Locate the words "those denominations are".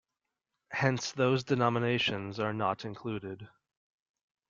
1.11-2.53